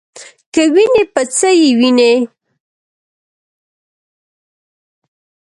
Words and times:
کې 0.53 0.63
وینې 0.73 1.03
په 1.13 1.21
څه 1.37 1.49
یې 1.61 1.69
وینې؟ 1.79 2.11